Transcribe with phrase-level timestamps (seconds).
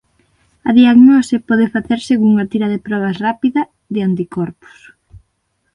[0.69, 3.61] A diagnose pode facerse cunha tira de probas rápida
[3.93, 4.77] de anticorpos.